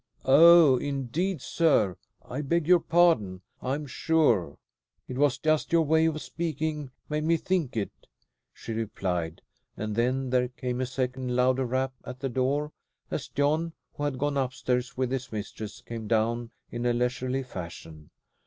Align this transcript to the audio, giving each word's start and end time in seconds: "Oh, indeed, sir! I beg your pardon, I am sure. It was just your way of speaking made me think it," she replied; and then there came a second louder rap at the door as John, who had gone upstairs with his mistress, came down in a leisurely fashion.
"Oh, 0.25 0.77
indeed, 0.77 1.43
sir! 1.43 1.95
I 2.25 2.41
beg 2.41 2.67
your 2.67 2.79
pardon, 2.79 3.41
I 3.61 3.75
am 3.75 3.85
sure. 3.85 4.57
It 5.07 5.15
was 5.19 5.37
just 5.37 5.71
your 5.71 5.83
way 5.83 6.07
of 6.07 6.19
speaking 6.23 6.89
made 7.07 7.23
me 7.23 7.37
think 7.37 7.77
it," 7.77 7.91
she 8.51 8.73
replied; 8.73 9.43
and 9.77 9.93
then 9.95 10.31
there 10.31 10.47
came 10.47 10.81
a 10.81 10.87
second 10.87 11.35
louder 11.35 11.65
rap 11.67 11.93
at 12.03 12.19
the 12.19 12.29
door 12.29 12.71
as 13.11 13.27
John, 13.27 13.73
who 13.93 14.01
had 14.05 14.17
gone 14.17 14.37
upstairs 14.37 14.97
with 14.97 15.11
his 15.11 15.31
mistress, 15.31 15.81
came 15.83 16.07
down 16.07 16.49
in 16.71 16.87
a 16.87 16.93
leisurely 16.93 17.43
fashion. 17.43 18.09